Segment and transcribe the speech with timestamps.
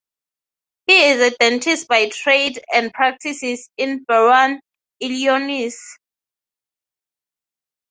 [0.87, 4.57] He is a dentist by trade and practices in Berwyn,
[4.99, 5.77] Illinois.